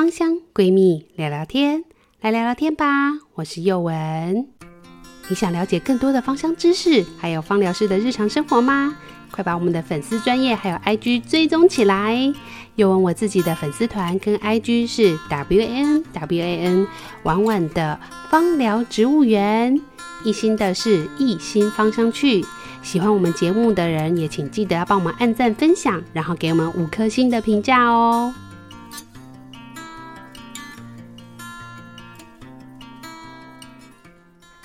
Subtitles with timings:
[0.00, 1.84] 芳香闺蜜聊聊天，
[2.22, 2.86] 来聊聊天吧。
[3.34, 4.48] 我是宥文。
[5.28, 8.96] 你想了解更多的芳香知识，还有芳疗师的日常生活吗？
[9.30, 12.32] 快把我们的粉丝专业还有 IG 追踪起来。
[12.76, 16.86] 又文我自己的粉丝团跟 IG 是 WANWAN，
[17.24, 19.78] 婉婉的芳疗植物园，
[20.24, 22.42] 一心的是一心芳香趣。
[22.82, 28.32] 喜欢我们节目的人，也请记得要帮我们按赞、分享，然后给我们五颗星的评价哦。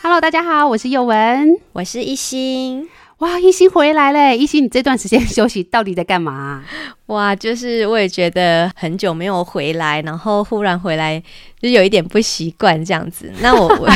[0.08, 2.88] Hello，大家好，我是佑文，我是一心。
[3.18, 4.38] 哇，一心回来嘞！
[4.38, 6.64] 一心，你这段时间休息到底在干嘛？
[7.08, 11.20] 哇，就是我也觉得很久没有回来，然后忽然回来，
[11.60, 13.34] 就有一点不习惯这样子。
[13.42, 13.90] 那我我。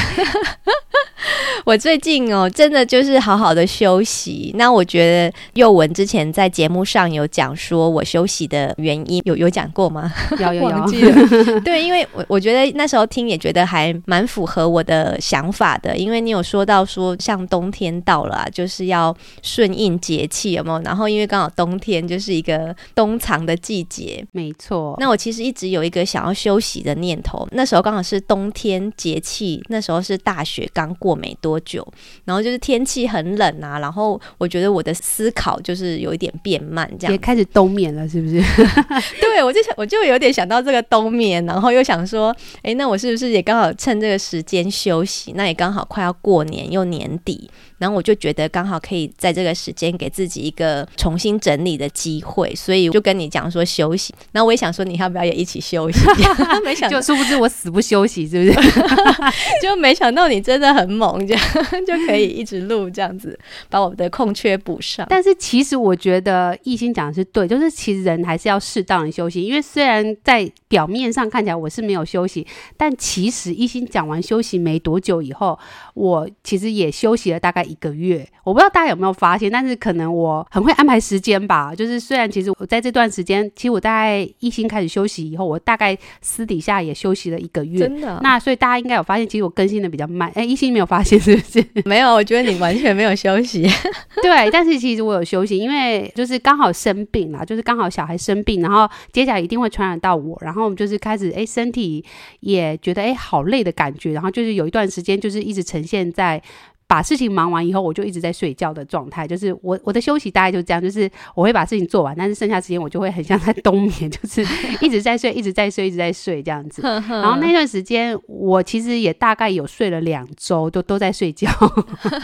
[1.69, 4.51] 我最近哦，真的就是好好的休息。
[4.55, 10.11] 那我觉得佑文之前在节目上有讲说我休息的原因，有有讲过吗？
[10.39, 10.63] 有有
[10.97, 11.59] 有。
[11.61, 20.79] 对，因为我我觉得那时候听也觉得还蛮符合我的想法的，因为你有说到说像冬天到了啊，就是要顺应节气，有没有？
[20.79, 24.95] 然后因为刚好冬天就是一个冬藏的季节，没错。
[24.99, 31.58] 那我其实一直有一个想要休息的念头，那时候刚好是冬天节气，那时候是大雪刚过没多。
[31.59, 31.85] 多久？
[32.25, 38.41] 然后就是天气很冷啊，然后我觉得我的思考就是有一点变慢，这样也开始冬眠了，是不是？
[39.19, 45.33] 对，我就想，我就有点想到这个冬眠，然后又想说，哎，那我是不是也刚好趁这个时间休息？
[45.35, 47.49] 那也刚好快要过年，又年底。
[47.79, 54.13] 然后我就觉得刚好可以在这个时间给自己一个重新整理的机会，所以我就跟你讲说休息。
[54.31, 55.99] 然后我也想说你要不要也一起休息？
[56.63, 58.69] 没想到就殊不知我死不休息，是不是？
[59.63, 61.43] 就没想到你真的很猛，这样
[61.87, 65.07] 就可以一直录这样子，把我的空缺补上。
[65.09, 75.57] 但是其实我觉得一心讲的是对，就是其实人还是要适当的休息，因为虽然在表面上看起来我是没有休息，但其实一心讲完休息没多久以后，
[75.93, 77.65] 我其实也休息了大概。
[77.69, 81.73] 一个月，我不知道大家有没有发现，但是可能我很会安排时间吧。
[81.75, 87.79] 就是虽然其实我在这段时间，其实我大概一心开始休息以后，我大概私底下也休息了一个月。
[87.79, 88.19] 真的？
[88.23, 90.31] 那所以大家应该有发现，其实我更新的比较慢。
[90.33, 91.63] 哎，一心没有发现是不是？
[91.85, 93.69] 没有，我觉得你完全没有休息。
[94.21, 102.03] 对，但是其实我有休息，因为就是刚好生病了，就是刚好小孩生病，然后接下来一定会传染到我，然后我们就是开始哎身体
[102.39, 106.41] 也觉得哎好累的感觉，然后就是有一段时间就是一直呈现在。
[106.89, 114.43] 把事情忙完以后，我就一直在睡觉的状态，就是我我的休息大概就这样，就是我会把事情做完，但是剩下时间我就会很像在冬眠， 就是
[114.81, 116.81] 一直在睡，一直在睡，一直在睡这样子。
[116.81, 121.47] 然后那段时间我其实也大概有睡了两周，都都在睡觉。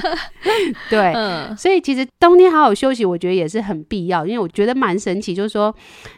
[0.90, 1.14] 对，
[1.56, 5.74] 所以其实冬天好好休息，我觉得也是很必要，因为我觉得蛮神奇，就是说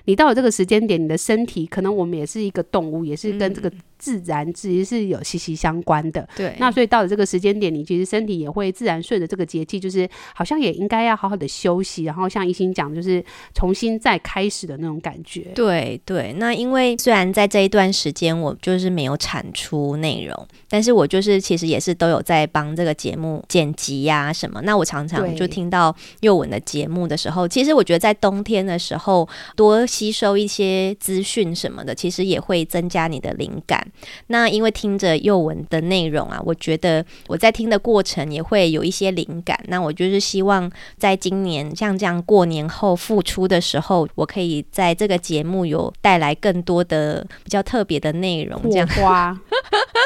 [0.06, 3.70] 你到了这个时间点，你的身体可能我们也是一个动物，也是跟这个。
[4.00, 6.56] 自然其实是有息息相关的，对。
[6.60, 15.42] 那所以到了这个时间点，你其实身体也会自然顺着这个节气，就是好像也应该要好好的休息，然后像一心讲，就是重新再开始的那种感觉。
[15.56, 16.34] 对对。
[16.38, 24.62] 那因为虽然在这一段时间我就是没有产出内容，但是我就是其实也是都有在帮这个节目剪辑呀、什么。
[24.62, 33.86] 那我常常就听到幼文的节目的时候，其实我觉得在冬天的时候多吸收一些资讯什么的，其实也会增加你的灵感。
[34.28, 39.58] 那因为听着幼文的内容啊，我觉得我在听的过程也会有一些灵感。
[39.68, 48.62] 那我就是希望在今年像这样过年后复出的时候，我可以在这个节目有带来更多的比较特别的内容。
[48.70, 49.38] 这样哇，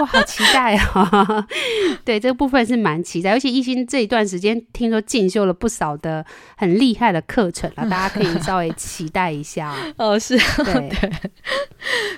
[0.01, 1.47] 哇，好期待啊！
[2.05, 6.23] 对，这个部分是蛮期待，而且一心这一段时间听说进修了不少的
[6.55, 9.73] 很厉害的课程啊， 大家可以稍微期待一下。
[9.97, 10.91] 哦，是，对，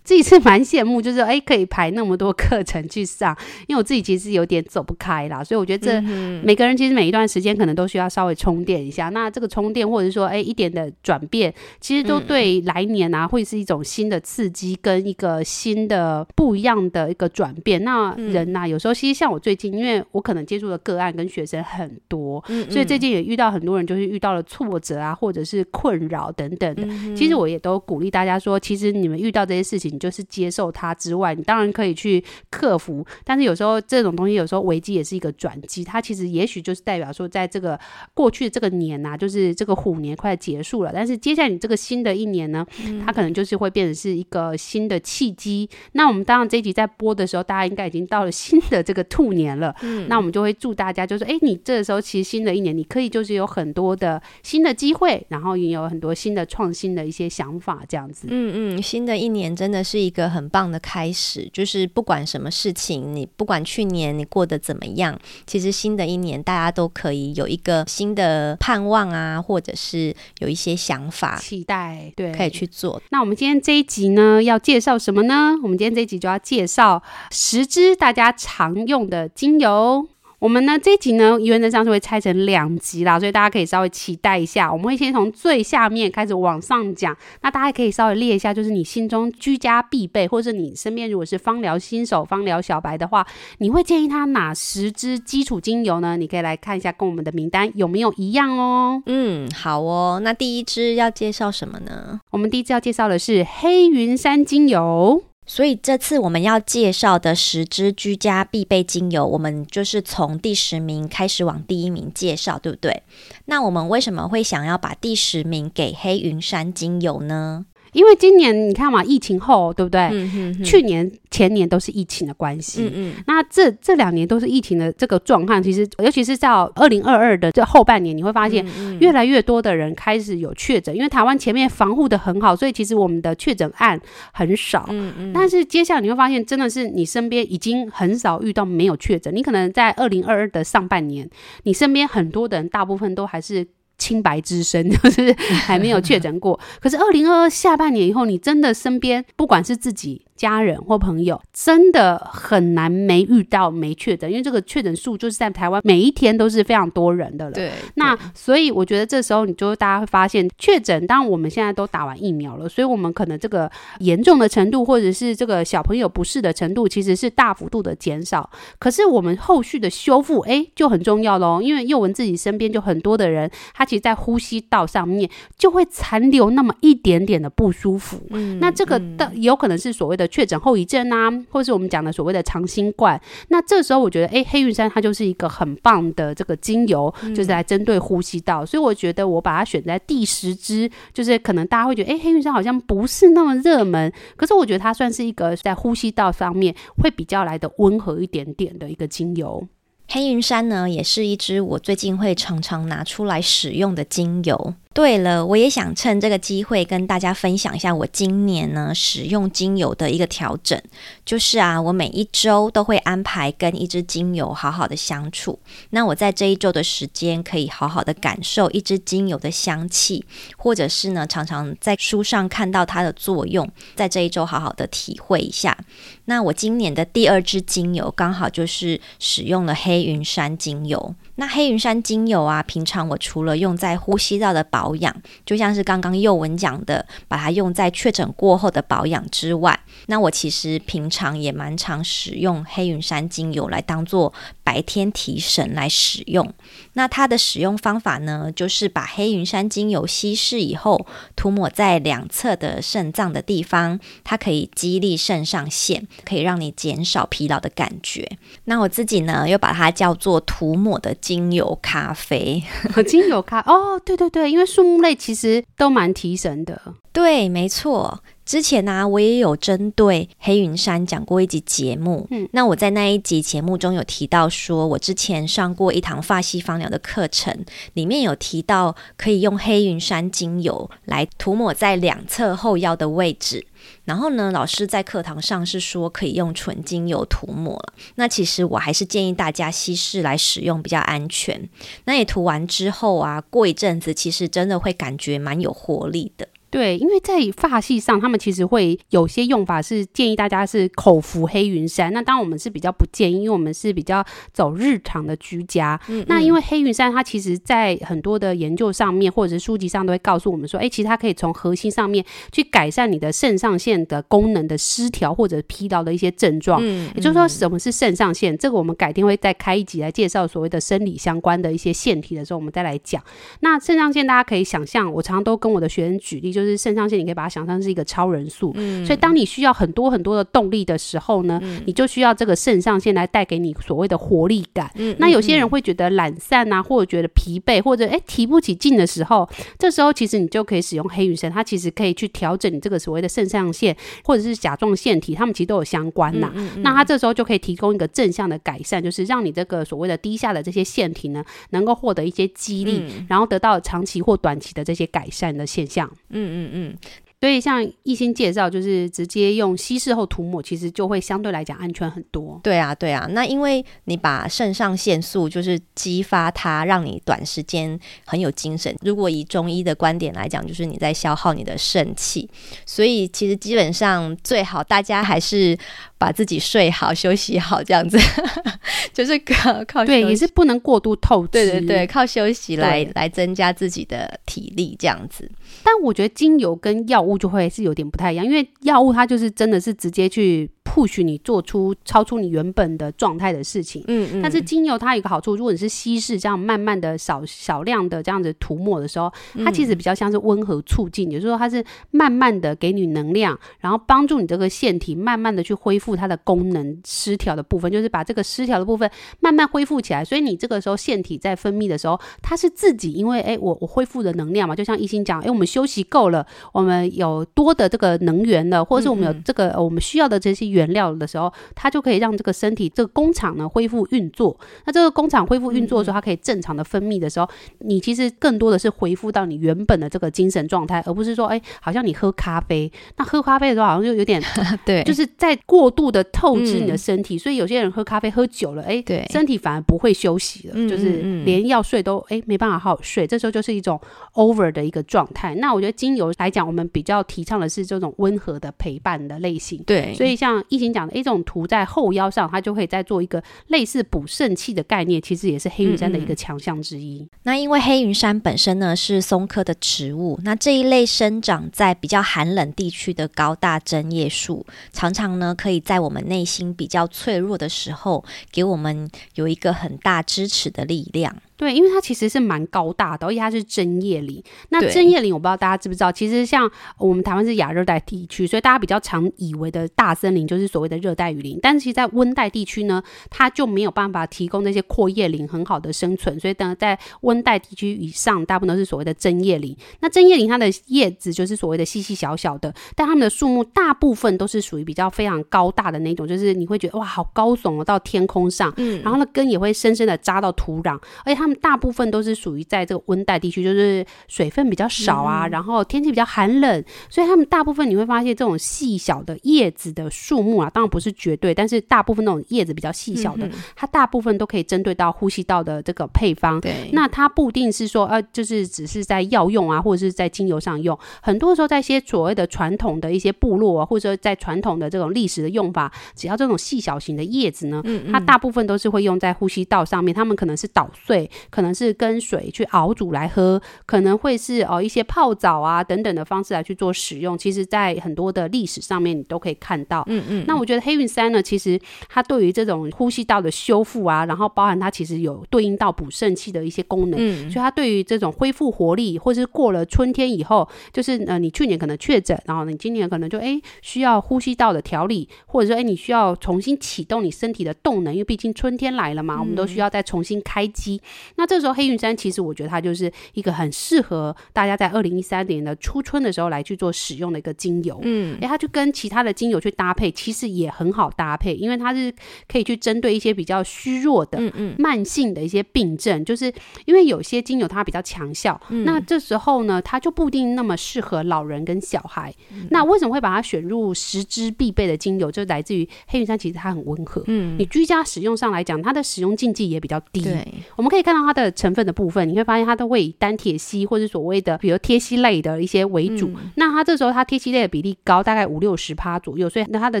[0.04, 1.42] 自己是蛮羡慕，就是哎。
[1.48, 3.34] 可以排那么多课程去上，
[3.68, 6.00] 因为我自己其实有点走不开啦，所以我觉得这
[6.44, 9.08] 每个人其实每一段时间可能都需要稍微充电一下。
[9.08, 17.82] 那这个充电或者说哎一点的转变，其实都对来年啊会是一种新的刺激跟一个新的不一样的一个转变。
[17.84, 26.82] 那人呐、啊，有时候其实像我最近，因为我可能接触的个案跟学生很多，所以最近也遇到很多人就是遇到了挫折啊，或者是困扰等等的。
[27.14, 31.34] 其实我也都鼓励大家说，其实你们遇到这些事情，就是接受它之外。
[31.34, 35.77] 你当然可以去克服，但是有时候这种东西，有时候危机也是一个转机。
[35.84, 37.78] 它其实也许就是代表说，在这个
[38.14, 42.66] 过去的这个年呐、啊，就是这个虎年快结束了，但是接下来你这个新的一年呢，
[43.04, 45.68] 它可能就是会变成是一个新的契机。
[45.92, 49.74] 那我们当然这一集在播的时候，大家应该已经到了新的这个兔年了。
[49.82, 58.26] 嗯，那我们就会祝大家，就是哎，你这个时候其实新的一年，你可以就是有很多的新的机会，然后也有很多新的创新的一些想法，这样子。
[58.30, 73.00] 嗯嗯，新的一年真的是一个很棒的开始，就是不管什么事情，你不管去年你过得怎么样，其实新的一年大家都可以有一个新的盼望啊，或者是有一些想法、期待，对，可以去做。
[73.10, 75.54] 那我们今天这一集呢，要介绍什么呢？
[75.62, 80.08] 我们今天这一集就要介绍十支大家常用的精油。
[80.38, 84.72] 我们呢这一集呢，原则上是会拆成两集啦，所以大家可以稍微期待一下。
[84.72, 93.26] 我们会先从最下面开始往上讲，那大家可以稍微列一下，就是你心中居家必备，或者是你身边如果是芳疗新手、芳疗小白的话，
[93.58, 96.16] 你会建议他哪十支基础精油呢？
[96.16, 99.02] 你可以来看一下，跟我们的名单有没有一样哦。
[99.06, 100.20] 嗯，好哦。
[100.22, 102.20] 那第一支要介绍什么呢？
[102.30, 105.24] 我们第一支要介绍的是黑云山精油。
[105.48, 113.02] 所以这次我们要介绍的十支居家必备精油，我们就是从第十名开始往第一名介绍，对不对？
[113.46, 117.64] 那我们为什么会想要把第十名给黑云山精油呢？
[117.92, 120.00] 因为今年你看嘛，疫情后对不对？
[120.12, 125.62] 嗯哼哼，去年前年都是疫情的关系，嗯嗯，那这这两年都是疫情的这个状况。
[125.62, 128.64] 其实，尤其是到二零二二的这后半年，你会发现
[129.00, 130.94] 越来越多的人开始有确诊。
[130.94, 134.00] 因为台湾前面防护的很好，所以其实我们的确诊案
[134.32, 134.86] 很少。
[134.90, 139.34] 嗯嗯，但是接下来你会发现，真的是你身边已经很少遇到没有确诊。
[139.34, 141.28] 你可能在二零二二的上半年，
[141.62, 143.66] 你身边很多的人，大部分都还是。
[143.98, 150.24] 清白之身 就是还没有确诊过，可是二零二二下半年以后，你真的身边不管是自己。
[150.38, 157.50] 家人或朋友真的很难没遇到没确诊，因为这个确诊数就是在台湾每一天都是非常多人的了。
[157.50, 163.68] 对，那所以我觉得这时候你就大家会发现确诊，当然我们现在都打完疫苗了，所以我们可能这个
[163.98, 168.48] 严重的程度或者是这个小朋友不适的程度其实是大幅度的减少。
[168.78, 171.60] 可是我们后续的修复，哎，就很重要喽。
[171.60, 178.22] 因为宥雯自己身边就很多的人，他其实在呼吸道上面就会残留那么一点点的不舒服。
[178.30, 180.27] 嗯，那这个的有可能是所谓的。
[180.28, 199.66] 确诊后遗症啊，或是我们讲的所谓的长新冠，那这时候我觉得，哎，黑云山它就是一个很棒的这个精油，嗯、就是来针对呼吸道，所以我觉得我把它选在第十支，就是可能大家会觉得，哎，黑云山好像不是那么热门，可是我觉得它算是一个在呼吸道方面会比较来的温和一点点的一个精油。
[200.10, 204.74] 黑云山呢，也是一支我最近会常常拿出来使用的精油。
[204.98, 210.76] 对了，我也想趁这个机会跟大家分享一下我今年呢使用精油的一个调整，
[211.24, 215.56] 就是啊，我每一周都会安排跟一支精油好好的相处。
[215.90, 220.24] 那我在这一周的时间，可以好好的感受一支精油的香气，
[220.56, 225.78] 或者是呢，常常在书上看到它的作用，在这一周好好的体会一下。
[226.24, 231.14] 那我今年的第二支精油，刚好就是使用了黑云杉精油。
[231.40, 235.14] 那黑云山精油啊，平常我除了用在呼吸道的保养，
[235.46, 244.32] 就像是刚刚佑文讲的，把它用在确诊过后的保养之外，那我其实平常也蛮常使用黑云山精油来当做
[244.68, 246.52] 白天提神来使用。
[246.92, 258.28] 那它的使用方法呢，就是把黑云杉精油稀释以后，涂抹在两侧的肾脏的地方，它可以激励肾上腺，可以让你减少疲劳的感觉。
[258.64, 262.62] 那我自己呢，又把它叫做涂抹的精油咖啡，
[263.08, 266.78] 精油咖哦，对对对，因为树木类其实都蛮提神的，
[267.10, 268.22] 对，没错。
[268.48, 272.26] 之前呢、啊，我也有针对黑云山讲过一集节目。
[272.30, 277.54] 嗯，那我在那一集节目中有提到说，我之前上过一堂发系芳疗的课程，
[277.92, 283.66] 里面有提到可以用黑云山精油来涂抹在两侧后腰的位置。
[284.06, 287.92] 然后呢，老师在课堂上是说可以用纯精油涂抹了。
[288.14, 291.68] 那其实我还是建议大家稀释来使用比较安全。
[292.06, 296.48] 那你涂完之后啊，过一阵子，其实真的会感觉蛮有活力的。
[296.70, 302.12] 对，因为在发系上，他们其实会有些用法是建议大家是口服黑云山。
[302.12, 305.98] 那当然我们是比较不建议，因为我们是比较走日常的居家。
[306.08, 316.84] 嗯嗯，那因为黑云山它其实在很多的研究上面或者是书籍上都会告诉我们说，哎，其实它可以从核心上面去改善你的肾上腺的功能的失调或者疲劳的一些症状。
[316.84, 318.56] 也就是说，什么是肾上腺？
[318.58, 323.22] 这个我们改天会再开一集来介绍所谓的生理相关的一些腺体的时候，我们再来讲。
[323.60, 326.57] 那肾上腺大家可以想象，我常常都跟我的学生举例。
[326.58, 328.72] 就是肾上腺，你可以把它想象是一个超人素。
[328.74, 334.90] 嗯，所以当你需要很多很多的动力的时候呢，嗯、你就需要这个肾上腺来带给你所谓的活力感。
[334.96, 339.48] 嗯，那有些人会觉得懒散啊，或者觉得疲惫，或者哎提不起劲的时候，
[339.78, 346.50] 这时候其实你就可以使用黑云神，它其实可以去调整你这个所谓的肾上腺或者是甲状腺体，它们其实都有相关呐。
[346.54, 356.10] 嗯嗯、那它这时候就可以提供一个正向的改善，就是让你这个所谓的低下的这些腺体呢，能够获得一些激励，嗯、然后得到长期或短期的这些改善的现象。
[356.30, 356.98] 嗯嗯嗯。
[357.40, 362.58] 所以像一心介绍，就是直接用稀释后涂抹，其实就会相对来讲安全很多。
[362.64, 363.28] 对啊，对啊。
[363.30, 368.92] 那因为你把肾上腺素就是激发它，让你短时间很有精神。
[369.02, 372.50] 如果以中医的观点来讲，就是你在消耗你的肾气。
[372.84, 375.78] 所以其实基本上最好大家还是
[376.18, 378.18] 把自己睡好、休息好这样子，
[379.14, 381.52] 就是靠靠对，也是不能过度透支。
[381.52, 385.50] 对对对，靠休息来来增加自己的体力这样子。
[385.82, 390.70] 但我觉得精油跟药物就会是有点不太一样，因为药物它就是真的是直接去。
[390.90, 394.02] push 你做出超出你原本的状态的事情。
[394.08, 394.42] 嗯嗯。
[394.42, 399.30] 但是精油它有一个好处，如果你是稀释这样慢慢的少少量的这样子涂抹的时候，
[399.62, 410.24] 它其实比较像是温和促进，也就是说它是慢慢的给你能量，然后帮助你这个腺体慢慢的去恢复它的功能失调的部分，就是把这个失调的部分慢慢恢复起来。
[410.24, 420.88] 所以你这个时候腺体在分泌的时候，它是自己因为哎我我恢复的能量嘛，就像一心讲，哎我们休息够了，我们有多的这个能源了，或者是我们有这个我们需要的这些原。
[420.88, 424.58] 料的时候，它就可以让这个身体这个工厂呢恢复运作。
[424.86, 427.46] 那这个工厂恢复运作的时候，它可以正常的分泌的时候，
[427.80, 434.42] 你其实更多的是恢复到你原本的这个精神状态，而不是说，哎，好像你喝咖啡，那喝咖啡的时候好像就有点
[434.86, 437.36] 对，就是在过度的透支你的身体。
[437.36, 443.26] 所以有些人喝咖啡喝久了，哎，对，身体反而不会休息了，就是连要睡都哎没办法好好睡。
[443.26, 444.00] 这时候就是一种
[444.34, 445.54] over 的一个状态。
[445.56, 449.80] 那我觉得精油来讲，我们比较提倡的是这种温和的陪伴的类型。
[449.84, 450.88] 对，所以像一。
[450.92, 457.28] 讲的一种涂在后腰上，它就可以再做一个类似补肾气的概念，其实也是黑云山的一个强项之一。
[457.42, 471.34] 那因为黑云山本身呢是松科的植物，那这一类生长在比较寒冷地区的高大针叶树，常常呢可以在我们内心比较脆弱的时候，给我们有一个很大支持的力量。
[471.58, 474.42] 对，因为它其实是蛮高大的，而且它是针叶林。
[474.68, 481.58] 那针叶林我不知道大家知不知道，其实像我们台湾是亚热带地区，所以大家比较常以为的大森林就是所谓的热带雨林。
[481.60, 489.76] 但是其实，在温带地区呢，它就没有办法提供那些阔叶林很好的生存，所以等在温带地区以上，大部分都是所谓的针叶林。
[489.98, 501.47] 那针叶林它的叶子就是所谓的细细小小的，但它们的树木大部分都是属于比较非常高大的那种，就是你会觉得哇，好高耸哦，到天空上，嗯，然后呢根也会深深的扎到土壤，而且它。
[501.56, 516.60] 大部分都是属于在这个温带地区，就是水分比较少啊，嗯、然后天气比较寒冷，所以他们大部分你会发现这种细小的叶子的树木啊，当然不是绝对，但是大部分那种叶子比较细小的，嗯、它大部分都可以针对到呼吸道的这个配方。
[516.60, 531.30] 对，那它不一定是说呃，就是只是在药用啊，或者是在精油上用，很多时候在一些所谓的传统的一些部落啊，或者说在传统的这种历史的用法，只要这种细小型的叶子呢，它大部分都是会用在呼吸道上面，他们可能是捣碎。
[531.50, 537.36] 可能是跟水去熬煮来喝，可能会是哦一些泡澡啊等等的方式来去做使用。
[537.36, 540.04] 其实，在很多的历史上面，你都可以看到。
[540.06, 540.44] 嗯嗯。
[540.46, 541.78] 那我觉得黑云山呢，其实
[542.08, 547.18] 它对于这种呼吸道的修复啊，然后包含它其实有对应到补肾气的一些功能。
[547.18, 547.50] 嗯。
[547.50, 561.00] 所以它对于这种恢复活力，或是过了春天以后，就是呃你去年可能确诊，然后你今年可能就哎需要呼吸道的调理，或者说哎你需要重新启动你身体的动能，因为毕竟春天来了嘛，我们都需要再重新开机。
[561.36, 572.12] 那这时候黑云杉其实我觉得它就是一个很适合大家在二零一三年的初春的时候来去做使用的一个精油，嗯，哎，它就跟其他的精油去搭配，其实也很好搭配，因为它是
[572.48, 576.52] 可以去针对一些比较虚弱的、嗯嗯，慢性的一些病症，就是
[576.84, 582.34] 因为有些精油它比较强效，嗯，那这时候呢，它就不一定那么适合老人跟小孩。
[582.52, 585.30] 嗯，那为什么会把它选入十支必备的精油？
[585.30, 596.28] 就来自于黑云杉，其实它很温和，嗯，你居家使用上来讲，它的使用禁忌也比较低，对，我们可以看到它的成分的部分，你会发现它都会以单铁烯或者所谓的比如萜烯类的一些为主。
[596.28, 600.00] 嗯、那它这时候它萜烯类的比例高，大概五六十趴左右，所以那它的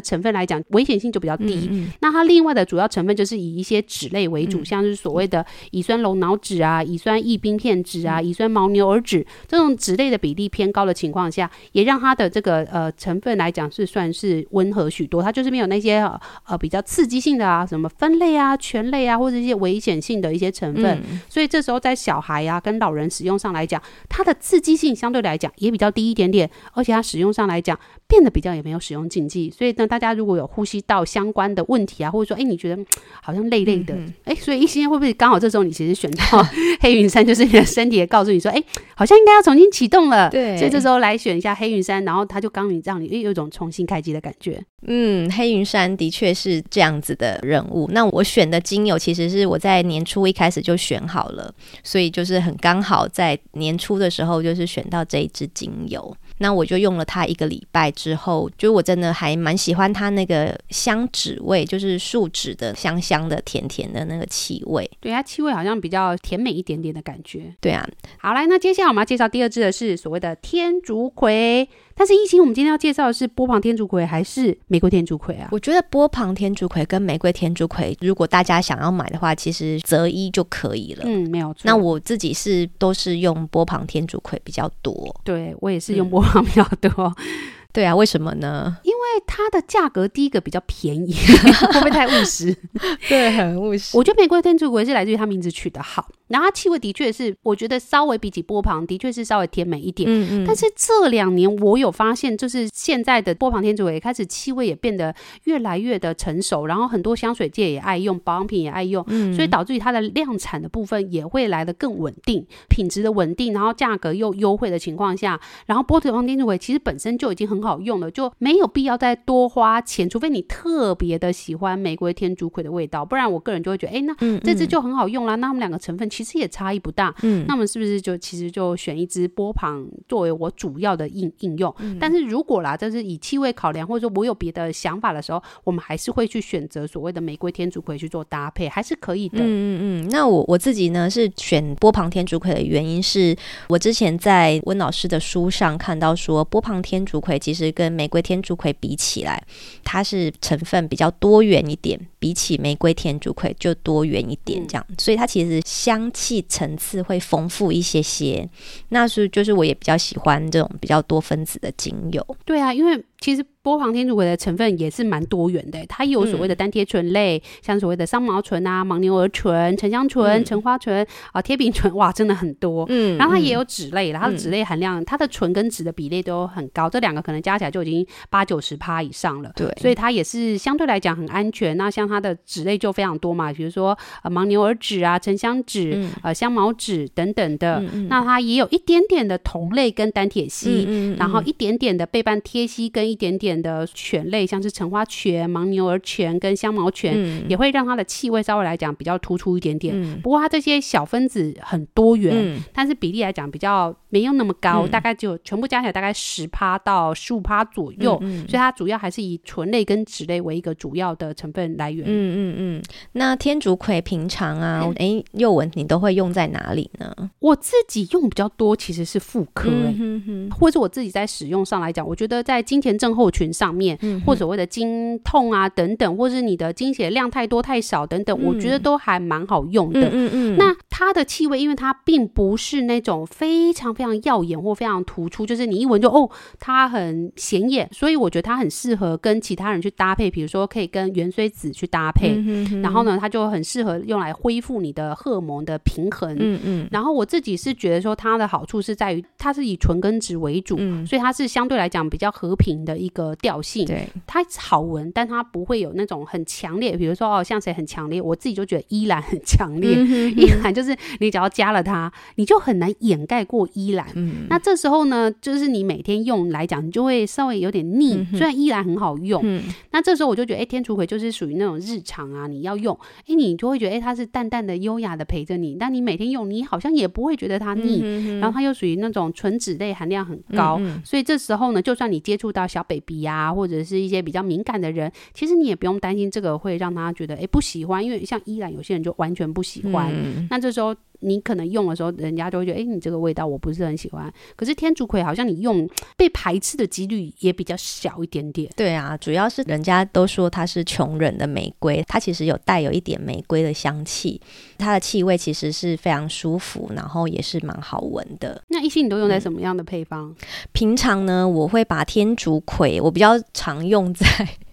[0.00, 1.68] 成分来讲危险性就比较低。
[1.70, 15.22] 嗯嗯、那它另外的主要成分就是以一些酯类为主，嗯、像是所谓的乙酸龙脑酯啊、乙酸异冰片酯啊、乙酸牦牛儿酯这种酯类的比例偏高的情况下，也让它的这个呃成分来讲是算是温和许多。
[15.22, 15.98] 它就是没有那些
[16.46, 20.98] 呃比较刺激性的啊，什么酚类啊、醛类啊，或者一些危险性的一些成分。
[20.98, 29.50] 嗯嗯、所以这时候在小孩啊跟老人使用上来讲，它的刺激性相对来讲也比较低一点点，而且它使用上来讲变得比较也没有使用禁忌。
[29.50, 32.84] 所以呢，大家如果有呼吸道相关的问题啊，或者说哎你觉得
[33.22, 36.46] 好像累累的，哎、嗯，所以一心会不会刚好这时候你其实选到
[36.80, 38.62] 黑云山，就是你的身体也告诉你说，哎，
[38.94, 40.30] 好像应该要重新启动了。
[40.30, 44.62] 对，所以这时候来选一下黑云山，然后它就刚你让你有一种重新开机的感觉。
[44.86, 47.88] 嗯，黑云山的确是这样子的人物。
[47.90, 51.52] 那我选的精油其实是我在年初一开始就选好了，
[51.82, 56.16] 所以就是很刚好在年初的时候就是选到这一支精油。
[56.40, 64.88] 那我就用了它一个礼拜之后，就我真的还蛮喜欢它那个香脂味，就是树脂的香香的、甜甜的那个气味。
[65.00, 67.52] 对，它气味好像比较甜美一点点的感觉。
[67.60, 67.84] 对啊，
[68.18, 71.68] 好来，那接下来我们要介绍第二支的是所谓的天竺葵。
[71.98, 75.48] 但是一心，我们今天要介绍的是波旁天竺葵还是玫瑰天竺葵啊？
[75.50, 81.02] 我觉得波旁天竺葵跟玫瑰天竺葵，如果大家想要买的话，其实择一就可以了。
[81.04, 81.62] 嗯，没有错。
[81.64, 85.14] 那我自己是都是用波旁天竺葵比较多。
[85.24, 87.12] 对，我也是用波旁比较多。
[87.18, 87.24] 嗯
[87.70, 88.78] 对啊，为什么呢？
[88.82, 91.12] 因为它的价格第一个比较便宜，
[91.70, 92.56] 会不会太务实？
[93.08, 93.96] 对，很务实。
[93.96, 100.08] 我觉得玫瑰天竺葵是来自于它名字取得好，然后它气味的确是，我觉得稍微比起波旁的确是稍微甜美一点。
[100.08, 100.44] 嗯嗯。
[100.46, 117.78] 但是这两年我有发现，就是现在的波旁天竺葵开始气味也变得越来越的成熟，然后很多香水界也爱用，保养品也爱用，嗯，所以导致于它的量产的部分也会来的更稳定，品质的稳定，然后价格又优惠的情况下，然后波旁天竺葵其实本身就已经很好。
[117.78, 125.36] 用了，就没有必要再多花钱，除非你特别的喜欢玫瑰天竺葵的味道，不然我个人就会觉得，哎，那这支就很好用啦。
[125.36, 131.72] 那他们两个成分其实也差异不大，嗯，那么是不是就其实就选一支波旁作为我主要的应应用？
[131.78, 139.38] 嗯、但是如果啦，就是以气味考量，或者说我有别的想法的时候，我们还是会去选择所谓的玫瑰天竺葵去做搭配，还是可以的。
[139.38, 140.08] 嗯嗯嗯。
[140.10, 143.36] 那我我自己呢是选波旁天竺葵的原因是
[143.68, 147.38] 我之前在温老师的书上看到说波旁天竺葵。
[147.38, 149.40] 其实跟玫瑰天竺葵比起来，
[149.84, 158.48] 它是成分比较多元一点，比起玫瑰天竺葵就多元一点，这样，嗯、所以它其实香气层次会丰富一些些。
[158.88, 162.36] 那是就是我也比较喜欢这种比较多分子的精油。
[162.44, 163.44] 对啊，因为其实。
[163.60, 172.86] 波旁天竺葵的成分也是蛮多元的，它有所谓的单萜醇类，嗯、像所谓的桑毛醇啊、牻牛儿醇、沉香醇、橙、嗯、花醇啊、贴饼醇，哇，真的很多。
[172.88, 179.52] 嗯，然后它也有脂类，然后脂类含量，嗯、它的醇跟脂的比例都很高，这两个可能加起来就已经八九十趴以上了。
[179.54, 181.76] 对，所以它也是相对来讲很安全。
[181.76, 187.80] 那像它的脂类就非常多嘛，比如说呃牻牛儿脂啊、沉香脂、嗯、呃香茅脂等等的。
[187.80, 194.46] 嗯嗯、那它也有一点点的酮类跟单萜烯，然后一点点的倍半萜烯跟一点点的犬类。
[194.46, 199.94] 像是橙花醛、牻牛儿醛跟香茅醛，嗯、也会让它的气味稍微来讲比较突出一点点。
[199.94, 208.18] 嗯、不过它这些小分子很多元，嗯、但是比例来讲比较没有那么高，嗯、大概就全部加起来大概十趴到十五趴左右。
[208.48, 212.06] 所以它主要还是以醇类跟酯类为一个主要的成分来源。
[212.06, 212.82] 嗯嗯嗯。
[213.12, 217.14] 那天竺葵平常啊，哎、欸，宥雯你都会用在哪里呢？
[217.40, 223.96] 我自己用比较多其实是妇科、欸，嗯、哼哼或者我自己在使用上来讲，我觉得在经前症候群上面。
[224.02, 230.08] 嗯或所谓的经痛啊等等，或是你的经血量太多太少等等，嗯、我觉得都还蛮好用的。
[230.08, 242.34] 嗯嗯，嗯那它的气味，因为它并不是那种非常非常耀眼或非常突出，就是你一闻就哦，它很显眼，所以我觉得它很适合跟其他人去搭配，比如说可以跟芫荽籽去搭配。
[242.36, 246.36] 嗯然后呢，它就很适合用来恢复你的荷尔蒙的平衡。
[246.38, 246.88] 嗯嗯。
[246.90, 253.84] 然后我自己是觉得说，它的好处是在于它是以纯根植为主，嗯、所以它是相对来讲比较和平的一个调性。
[253.84, 254.08] 对。
[254.26, 259.96] 它好闻，但它不会有那种很强烈，比如说哦，像谁很强烈，我自己就觉得依兰很强烈。
[260.32, 264.06] 依兰就是你只要加了它，你就很难掩盖过依兰。
[264.14, 268.14] 嗯、那这时候呢，就是你每天用来讲，你就会稍微有点腻。
[268.14, 275.76] 嗯、虽然依兰很好用，嗯、那这时候我就觉得，哎，天竺葵就是属于那种日常啊，你要用，哎，你就会觉得，哎，它是淡淡的、优雅的陪着你。
[275.78, 278.38] 但你每天用，你好像也不会觉得它腻。
[278.40, 284.38] 然后它又属于那种纯脂类含量很高，嗯、所以这时候呢，就算你接触到小 baby 啊，或者是一些比较。
[284.48, 290.94] 敏感的人，其实你也不用担心这个会让他觉得哎不喜欢，因为像依然有些人就完全不喜欢，嗯、那这时候。
[291.20, 294.32] 你可能用的时候，人家就会觉得，哎，你这个味道我不是很喜欢。
[294.56, 298.70] 可是天竺葵好像你用 被排斥的几率也比较小一点点。
[298.76, 304.40] 对啊，主要是人家都说它是穷人的玫瑰，它其实有带有一点玫瑰的香气，
[304.78, 308.62] 它的气味其实是非常舒服，然后也是蛮好闻的。
[308.68, 310.28] 那一心你都用在什么样的配方？
[310.30, 310.34] 嗯，
[310.72, 314.26] 平常呢，我会把天竺葵，我比较常用在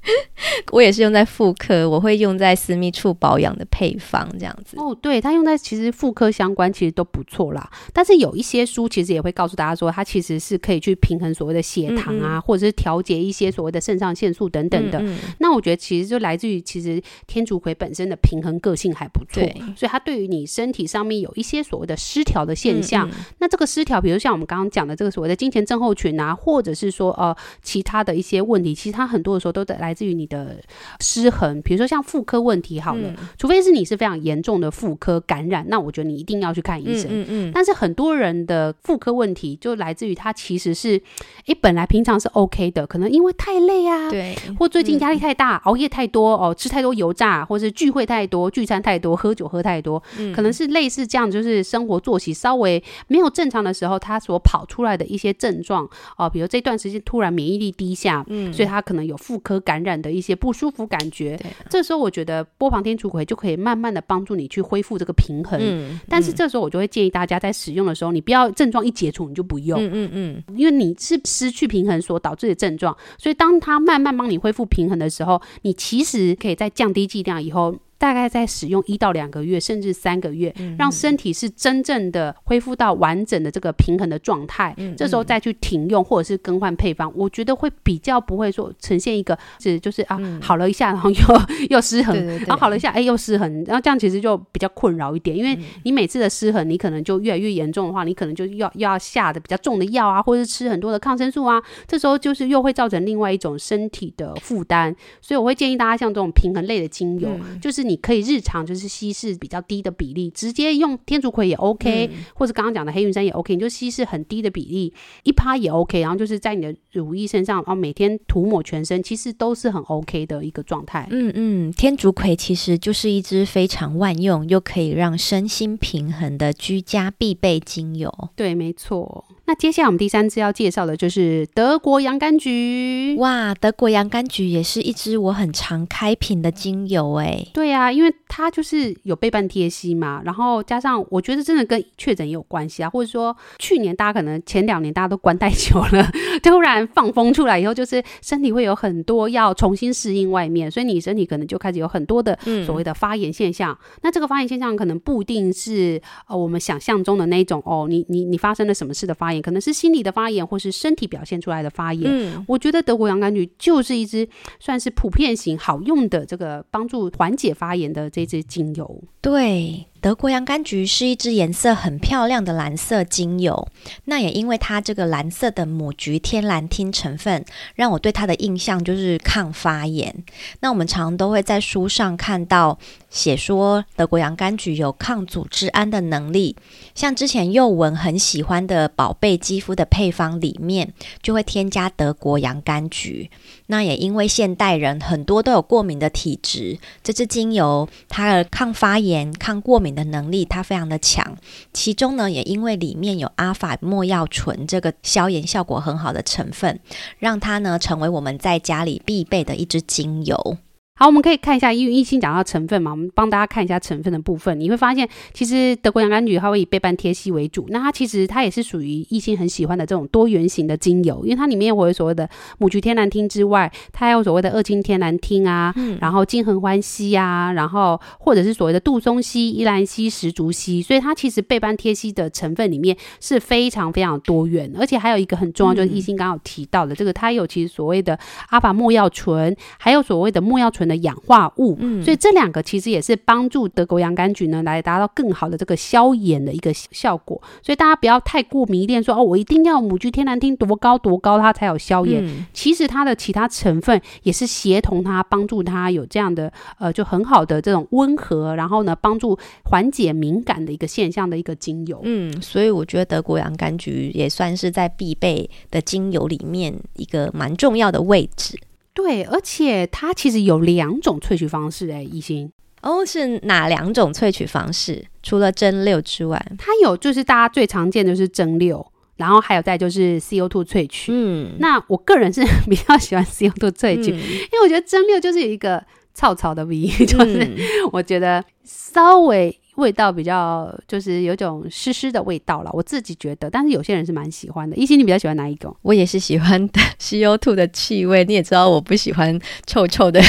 [0.71, 4.77] 我也是用在妇科，我会用在私密处保养的配方这样子。
[4.77, 7.69] 哦，对，它用在其实妇科相关其实都不错啦。
[7.93, 15.03] 但是有一些书其实也会告诉大家说，它其实是可以去平衡所谓的血糖啊，嗯嗯或者是调节一些所谓的肾上腺素等等的。
[15.39, 19.41] 那我觉得其实就来自于其实天竺葵本身的平衡个性还不错，
[19.75, 30.57] 所以它对于你身体上面有一些所谓的失调的现象，那这个失调，比如像我们刚刚讲的这个所谓的金钱症候群啊，或者是说呃其他的一些问题，其实它很多的时候都得来自于你的
[30.99, 31.61] 失衡。
[31.61, 37.05] 比如说像妇科问题，好了，嗯、除非是你是非常严重的妇科感染，那我觉得你一定要去看医生。
[37.09, 41.01] 嗯嗯嗯但是很多人的妇科问题就来自于他其实是，
[41.45, 61.39] 诶，本来平常是 OK 的，可能因为太累啊，对，或最近压力太大，嗯、熬夜太多哦，吃太多油炸，或是聚会太多，聚餐太多，喝酒喝太多，嗯、可能是类似这样，就是生活作息稍微没有正常的时候，他所跑出来的一些症状哦，比如这段时间突然免疫力低下，嗯，所以他可能有妇科感染的一些不舒服感觉。
[61.69, 65.59] 这时候我觉得波旁天竺葵就可以慢慢的帮助你去恢复这个平衡。
[65.61, 69.79] 嗯，但是这时候我就会建议大家在使用的时候，你不要症状一解除你就不用。
[69.79, 77.75] 嗯嗯嗯，因为你是失去平衡所导致的症状，所以当它慢慢帮你恢复平衡的时候，你其实可以在降低剂量以后。
[78.05, 84.75] 大概在使用一到两个月，甚至三个月，嗯、让身体是真正的恢复到完整的这个平衡的状态。
[84.95, 91.17] 这时候再去停用或者是更换配方，我觉得会比较不会说呈现一个是就是啊、嗯、好了一下，然后又
[91.71, 95.35] 又失衡，对对对然后好了一下，哎又失衡，然后这样其实就比较困扰一点。
[95.35, 104.95] 因为你每次的失衡，你可能就越来越严重的话，你可能就要要下的比较重的药啊，或者是吃很多的抗生素啊，这时候就是又会造成另外一种身体的负担。
[105.21, 107.94] 所以我会建议大家像这种平衡类的精油，嗯、就是你。
[107.95, 121.07] 可以日常就是稀释比较低的比例，直接用天竺葵也 OK，、嗯、或者刚刚讲的黑云山也 OK，你就稀释很低的比例，一趴也 OK，然后就是在你的乳液身上，然后每天涂抹全身，其实都是很 OK 的一个状态。
[121.11, 128.29] 嗯嗯，天竺葵其实就是一支非常万用又可以让身心平衡的居家必备精油。
[128.35, 129.25] 对，没错。
[129.47, 133.15] 那接下来我们第三支要介绍的就是德国洋甘菊。
[133.19, 137.47] 哇，德国洋甘菊也是一支我很常开瓶的精油诶。
[137.53, 153.71] 对啊，因为它就是有倍半贴息嘛，然后加上我觉得真的跟确诊也有关系啊，或者说去年大家可能前两年大家都关太久了， 突然放风出来以后，就是身体会有很多要重新适应外面，所以你身体可能就开始有很多的所谓的发炎现象。
[153.71, 159.34] 嗯、那这个发炎现象可能不一定是呃我们想象中的那种哦，你你你发生了什么事的发炎。
[159.41, 162.03] 可能是心理的发炎，或是身体表现出来的发炎。
[162.05, 164.27] 嗯，我觉得德国洋甘菊就是一支
[164.59, 169.03] 算是普遍型好用的这个帮助缓解发炎的这支精油。
[169.21, 169.85] 对。
[170.05, 173.67] 德国洋甘菊是一支颜色很漂亮的蓝色精油，
[174.03, 180.23] 那也因为它这个蓝色的母菊天蓝烃成分，让我对它的印象就是抗发炎。
[180.59, 182.77] 那我们常都会在书上看到
[183.09, 186.55] 写说德国洋甘菊有抗组织胺的能力，
[186.93, 193.31] 像之前幼文很喜欢的宝贝肌肤的配方里面就会添加德国洋甘菊。
[193.67, 201.35] 那也因为现代人很多都有过敏的体质，这支精油它的抗发炎、抗过敏的能力它非常的强，
[201.73, 206.79] 其中呢也因为里面有阿法莫药醇这个消炎效果很好的成分，
[207.17, 210.57] 让它呢成为我们在家里必备的一支精油。
[210.97, 214.57] 好，我们可以看一下，因为一心讲到成分嘛，我们帮大家看一下成分的部分。
[214.57, 222.29] 你会发现，其实德国洋甘菊它会以倍半贴烯为主，那它其实它也是属于一心很喜欢的这种多元型的精油，因为它里面会有所谓的
[222.59, 247.41] 母菊天然烃之外，它还有所谓的二氢天然烃啊，嗯、然后金合欢烯啊，然后或者是所谓的杜松烯、依兰烯、石竹烯，所以它其实倍半贴烯的成分里面是非常非常多元，而且还有一个很重要，就是一心刚刚有提到的、嗯、这个，它有其实所谓的阿法莫药醇，还有所谓的莫药醇的氧化物，嗯，所以这两个其实也是帮助德国洋甘菊呢来达到更好的这个消炎的一个效果。
[247.61, 252.25] 所以大家不要太过迷恋说哦，我一定要母菊天然烃多高多高它才有消炎。
[252.25, 261.99] 嗯、其实它的其他成分也是协同它帮助它有这样的呃就很好的这种温和，然后呢帮助缓解敏感的一个现象的一个精油。
[262.03, 268.57] 嗯，所以我觉得德国洋甘菊也算是在必备的精油里面一个蛮重要的位置。
[268.95, 275.05] 对，而且它其实有两种萃取方式，哎，一心哦，是哪两种萃取方式？
[275.21, 278.83] 除了蒸馏之外，它有就是大家最常见的就是蒸馏，
[279.17, 281.11] 然后还有再就是 CO2 萃取。
[281.11, 287.51] 嗯，那我个人是 比较喜欢 CO2 萃取，嗯、因为我觉得蒸馏就是有一个草草的味， 就是
[287.91, 289.59] 我觉得稍微。
[289.75, 294.75] 味道比较就是有种湿湿的味道了，我自己觉得，但是有些人是蛮喜欢的。
[294.75, 295.75] 一心，你比较喜欢哪一种？
[295.81, 300.21] 我也是喜欢 的 CO2 的气味，你也知道我不喜欢臭臭的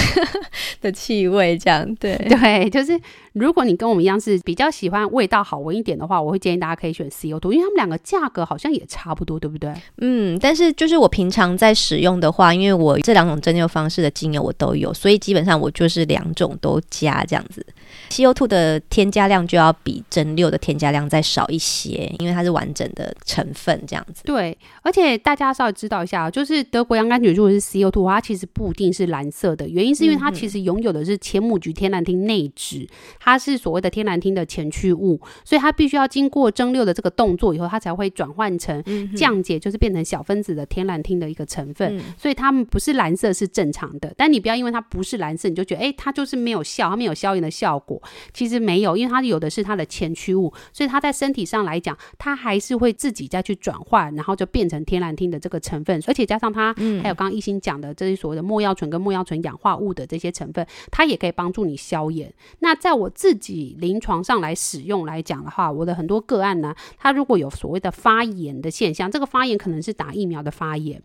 [0.81, 3.01] 的气味，这样对 对，就是
[3.35, 9.73] 如果你跟我们一样是比较喜欢味道好闻一点的话，我会建议大家可以选 CO2，因为他们两个价格好像也差不多，对不对？
[9.99, 17.65] 嗯，但是就是我平常在使用的话，因为我这两种蒸馏方式的精油我都有，所以基本上我就是两种都加这样子。
[18.11, 24.23] CO2 的添加量就要比蒸馏的添加量再少一些，因为它是完整的成分这样子。
[24.25, 32.88] 对，而且大家稍微知道一下，就是德国洋甘菊如果是 CO2，它其实不一定是蓝色的，原因是因为它其实拥有的是千木菊天然烃内酯，
[33.19, 38.83] 它是所谓的天然烃的前驱物，所以它必须要经过蒸馏的这个动作以后，它才会转换成
[39.16, 42.01] 降解，就是变成小分子的天然烃的一个成分。
[42.16, 47.96] 所以它们不是蓝色是正常的，但你不要因为它不是蓝色，你就觉得哎，它就是没有效，它没有消炎的效果。
[48.33, 56.03] 其实没有，因为它有的是它的前驱物，所以它在身体上来讲，它还是会自己再去转换，然后就变成天然烃的这个成分。
[56.07, 62.33] 而且加上它还有刚刚一心讲的这些所谓的莫药醇跟莫药醇氧化物的这些成分，它也可以帮助你消炎。
[62.61, 71.03] 那在我自己临床上来使用来讲的话，我的很多个案呢，它如果有所谓的发炎的现象，这个发炎可能是打疫苗的发炎，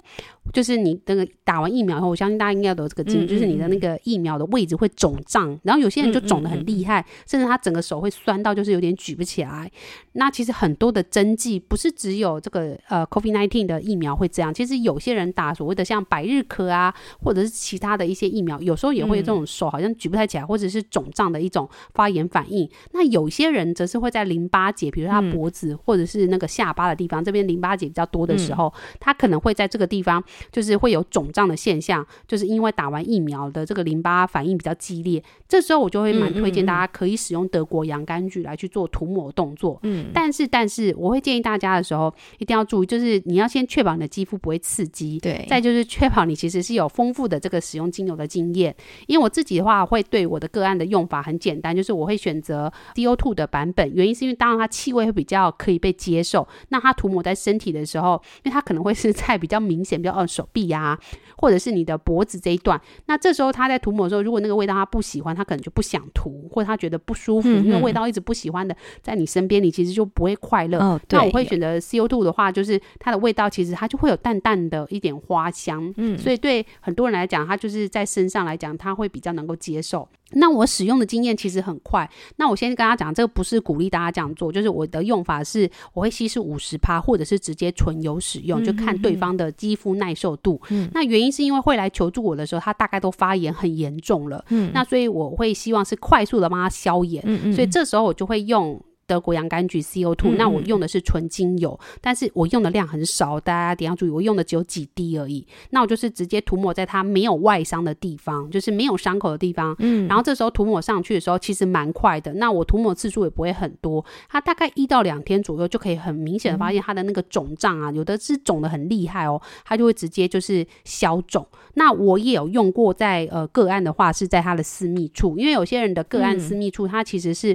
[0.54, 6.81] 就是你那个打完疫苗以后，我相信大家应该都有这个经验，就是你的那个疫苗的位置会肿胀，然后有些人就肿得很厉害。
[7.28, 9.72] 甚至他整个手会酸到，就是有点举不起来。
[10.14, 22.70] 那其实很多的针剂不是只有这个呃 COVID-19 的疫苗会这样，其实有些人打所谓的像百日咳啊，或者是其他的一些疫苗，有时候也会有这种手好像举不太起来，或者是肿胀的一种发炎反应。
[22.92, 35.24] 那有些人则是会在淋巴结，比如他脖子或者是那个下巴的地方，这边淋巴结比较多的时候，他可能会在这个地方就是会有肿胀的现象，就是因为打完疫苗的这个淋巴反应比较激烈。
[35.48, 48.76] 这时候我就会蛮推荐大家可以使用德国洋甘菊来去做涂抹动作，嗯，但是但是我会建议大家的时候一定要注意，就是你要先确保你的肌肤不会刺激，对，再就是确保你其实是有丰富的这个使用精油的经验。
[49.08, 61.00] 因为我自己的话会对我的个案的用法很简单，就是我会选择 CO2 的版本，原因是因为当然它气味会比较可以被接受，那它涂抹在身体的时候，因为它可能会是在比较明显，比较呃手臂呀、啊，
[61.38, 71.00] 或者是你的脖子这一段，那这时候它在涂抹的时候，如果那个味道它不喜欢，它可能就不想涂，或他觉得不舒服，因为味道一直不喜欢的在你身边，你其实就不会快乐。
[71.10, 80.08] 那我会选择 CO2 的话，就是它的味道其实它就会有淡淡的一点花香，嗯，所以对很多人来讲，它就是在身上来讲，他会比较能够接受。
[80.34, 82.10] 那我使用的经验其实很快。
[82.38, 90.62] 那我先跟大家讲，这个不是鼓励大家这样做，就是我的用法是，我会稀释五十趴，或者是直接纯油使用，就看对方的肌肤耐受度。
[90.70, 94.44] 嗯，那原因是因为会来求助我的时候，他大概都发炎很严重了。
[94.50, 97.24] 嗯，那所以我会希望是快速的帮他消炎。
[97.26, 98.82] 嗯嗯，所以这时候我就会用。
[99.12, 105.46] 德国洋甘菊 CO2，那我用的是纯精油，嗯，但是我用的量很少，大家一定要注意，我用的只有几滴而已。
[105.72, 109.76] 那我就是直接涂抹在它没有外伤的地方，就是没有伤口的地方。
[109.80, 112.32] 嗯，然后这时候涂抹上去的时候，其实蛮快的。
[112.36, 121.46] 那我涂抹次数也不会很多，它大概一到两天左右就可以很明显的发现它的那个肿胀啊，有的是肿的很厉害哦，它就会直接就是消肿。
[121.74, 127.54] 那我也有用过在呃个案的话是在它的私密处，因为有些人的个案私密处它其实是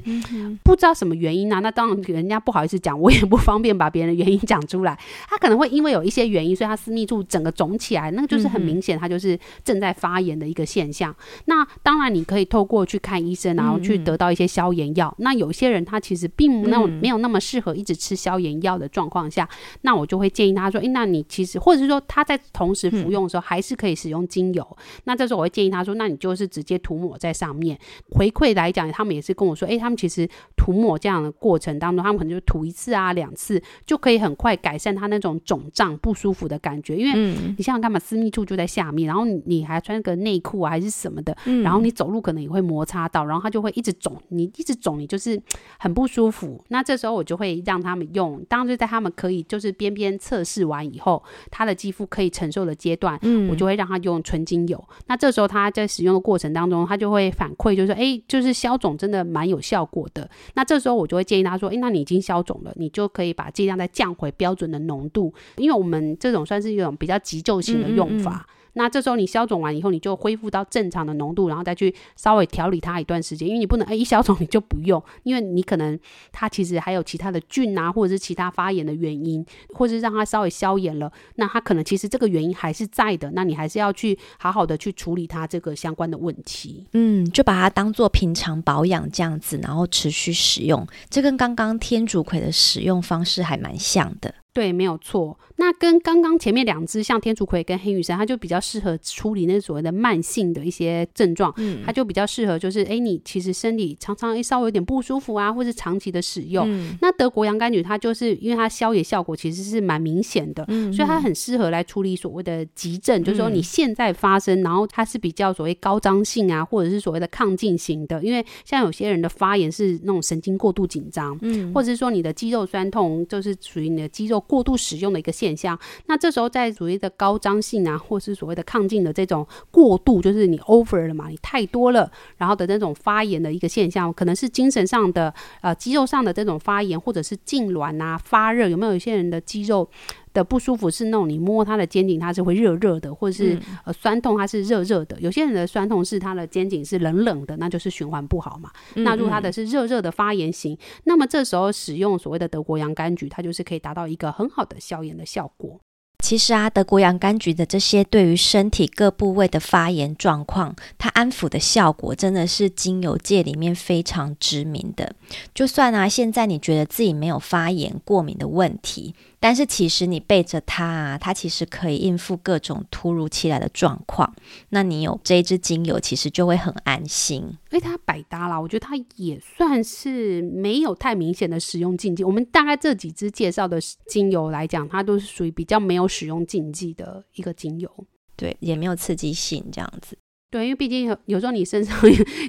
[0.62, 1.45] 不知道什么原因。
[1.48, 4.98] 那那当然，人家不好意思讲，我也不方便把别人的原因讲出来。
[5.28, 11.11] 他可能会因为有一些原因，所以他私密处整个肿起来，那个就是很明显，他就是正在发炎的一个现象。
[11.12, 15.14] 嗯、那当然，你可以透过去看医生，然后去得到一些消炎药。
[15.18, 24.66] 嗯、那有些人他其实并没有没有那么适合一直吃消炎药的状况下，嗯、那我就会建议他说：“诶，那你其实或者是说他在同时服用的时候，还是可以使用精油。
[24.70, 27.78] 嗯”那这时候我会建议他说：“那你就是直接涂抹在上面。”
[28.11, 36.96] 回馈来讲，他们也是跟我说：“诶，他们其实涂抹这样的。”过程当中，他们可能就涂一次啊、两次，就可以很快改善他那种肿胀不舒服的感觉。
[36.96, 45.40] 因为你想想看嘛，私密处就在下面，然后你还穿个内裤啊还是什么的，然后你走路可能也会摩擦到，然后它就会一直肿，你一直肿，你就是
[45.79, 46.62] 很不舒服。
[46.68, 53.18] 那这时候我就会让他们用，当然在他们可以就是边边测试完以后，他的肌肤可以承受的阶段，
[53.51, 54.83] 我就会让他用纯精油。
[55.07, 60.29] 那这时候他在使用的过程当中，他就会反馈，就是说，哎，就是消肿真的蛮有效果的。
[60.55, 68.46] 那这时候我就会建议他说：“诶，那你已经消肿了，你就可以把剂量再降回标准的浓度，因为我们这种算是一种比较急救型的用法。
[68.46, 75.98] 嗯嗯”那这时候你消肿完以后，你就恢复到正常的浓度，然后再去稍微调理它一段时间，因为你不能哎一消肿你就不用，因为你可能
[76.30, 86.86] 它其实还有其他的菌啊，或者是其他发炎的原因，或是让它稍微消炎了，那它可能其实这个原因还是在的，那你还是要去好好的去处理它这个相关的问题。
[86.92, 94.34] 嗯，就把它当做平常保养这样子，然后持续使用，这跟刚刚天竺葵的使用方式还蛮像的。
[94.57, 95.38] 对，没有错。
[95.57, 101.53] 那跟刚刚前面两支，像天竺葵跟黑羽山，它就比较适合处理那所谓的慢性的一些症状。
[101.59, 106.64] 嗯，它就比较适合，就是哎，你其实身体常常稍微有点不舒服啊，或是长期的使用。
[106.66, 118.25] 嗯，那德国洋甘菊它就是因为它消炎效果其实是蛮明显的，嗯，所以它很适合来处理所谓的急症，嗯，就是说你现在发生，然后它是比较所谓高张性啊，或者是所谓的抗进型的。
[118.25, 124.42] 因为像有些人的发炎是那种神经过度紧张，嗯，或者是说你的肌肉酸痛，就是属于你的肌肉。
[124.46, 139.88] 过度使用的一个现象，那这时候在所谓的高张性啊，或是所谓的亢进的这种过度，就是你 over 了嘛，你太多了，然后的那种发炎的一个现象，可能是精神上的呃肌肉上的这种发炎，或者是痉挛啊发热，有没有一些人的肌肉
[140.37, 145.18] 的不舒服是那种你摸他的肩颈，它是会热热的，或者是呃酸痛，它是热热的。
[145.18, 148.70] 有些人的酸痛是他的肩颈是冷冷的，那就是循环不好嘛。
[148.94, 155.81] 嗯嗯，那如果他的是热热的发炎型，那么这时候使用所谓的德国洋甘菊，它就是可以达到一个很好的消炎的效果。
[156.25, 165.14] 其实啊，德国洋甘菊的这些对于身体各部位的发炎状况，它安抚的效果真的是精油界里面非常知名的。
[165.55, 169.14] 就算啊，现在你觉得自己没有发炎过敏的问题。
[169.46, 174.35] 但是其实你背着它啊，它其实可以应付各种突如其来的状况。
[174.70, 177.42] 那你有这一支精油，其实就会很安心。
[177.70, 182.24] 因为它百搭啦，我觉得它也算是没有太明显的使用禁忌。
[182.24, 183.78] 我们大概这几支介绍的
[184.09, 187.88] 精油来讲，它都是属于比较没有使用禁忌的一个精油。
[188.35, 190.18] 对，也没有刺激性这样子。
[190.48, 191.98] 对，因为毕竟有有时候你身上